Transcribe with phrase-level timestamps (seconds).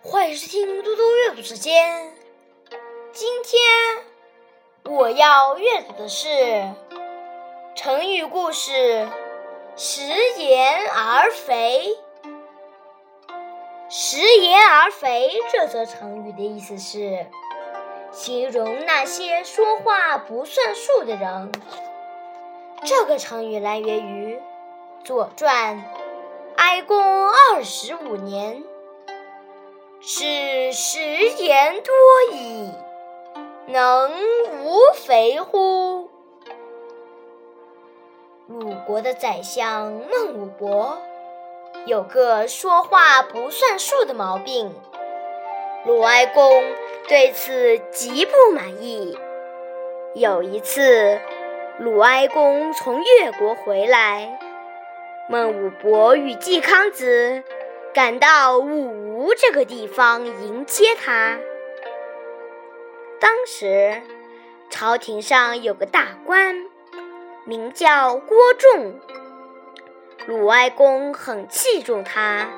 [0.00, 2.12] 欢迎收听嘟嘟阅读时间。
[3.12, 3.60] 今天
[4.84, 6.28] 我要阅读的是
[7.74, 9.08] 成语故事
[9.76, 10.02] “食
[10.38, 11.96] 言而肥”。
[13.90, 17.26] 食言而肥这则成语的意思是
[18.12, 21.52] 形容那些说话不算数的人。
[22.84, 24.36] 这个成语来源于
[25.04, 25.76] 《左传》
[26.56, 28.64] 哀公二十五年。
[30.00, 31.92] 是食言多
[32.32, 32.70] 矣，
[33.66, 34.10] 能
[34.64, 36.08] 无肥乎？
[38.46, 40.98] 鲁国的宰相孟武伯
[41.84, 44.72] 有个说话不算数的毛病，
[45.84, 46.62] 鲁哀公
[47.08, 49.18] 对此极不满意。
[50.14, 51.20] 有一次，
[51.80, 54.36] 鲁哀公从越国回来，
[55.28, 57.44] 孟武伯与季康子。
[57.94, 61.38] 赶到武吴这个地方迎接他。
[63.20, 64.02] 当时
[64.68, 66.66] 朝廷上有个大官，
[67.44, 69.00] 名叫郭仲。
[70.26, 72.48] 鲁哀公很器重他，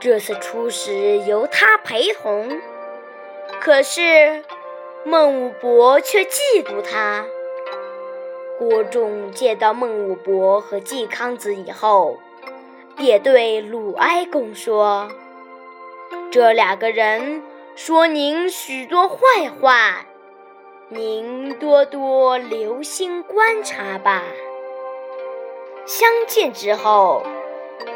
[0.00, 2.60] 这次出使由他陪同。
[3.60, 4.42] 可是
[5.04, 7.26] 孟武伯却嫉妒他。
[8.58, 12.18] 郭仲见到孟武伯和季康子以后。
[12.98, 15.08] 也对鲁哀公说
[16.32, 17.44] ：“这两个人
[17.76, 19.16] 说您许多坏
[19.48, 20.04] 话，
[20.88, 24.24] 您多多留心观察吧。”
[25.86, 27.22] 相见之后，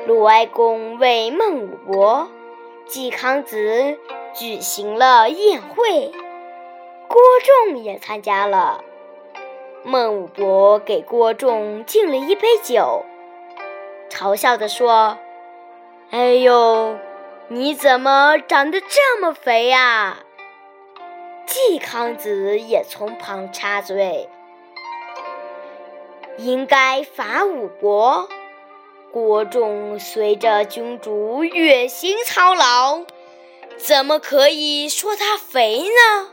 [0.06, 2.28] 鲁哀公为孟武伯、
[2.86, 3.98] 季康子
[4.32, 6.12] 举行了宴会，
[7.08, 7.20] 郭
[7.66, 8.84] 仲也参加了。
[9.84, 13.04] 孟武伯给郭仲敬了一杯酒。
[14.08, 15.18] 嘲笑地说
[16.10, 16.96] ：“哎呦，
[17.48, 20.18] 你怎么长得这么肥呀？”
[21.46, 24.28] 季康子也从旁插嘴
[26.38, 28.28] ：“应该罚武伯。
[29.10, 33.02] 郭仲随着君主远行操劳，
[33.76, 36.30] 怎么可以说他肥呢？”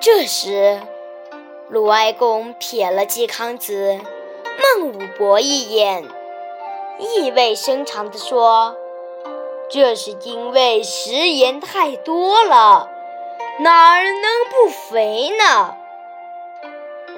[0.00, 0.80] 这时，
[1.68, 3.98] 鲁哀公瞥了季康子。
[4.78, 6.04] 孟武伯一眼，
[6.98, 8.76] 意味深长地说
[9.70, 12.88] ：“这是因为食盐太多了，
[13.60, 15.74] 哪儿能不肥呢？”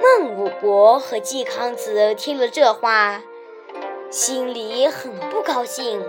[0.01, 3.23] 孟武伯和季康子听了这话，
[4.11, 6.03] 心里很不高兴，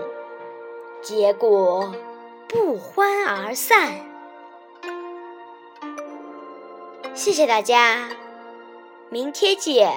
[1.02, 1.92] 结果
[2.48, 4.00] 不欢而散。
[7.14, 8.08] 谢谢大家，
[9.10, 9.90] 明天见。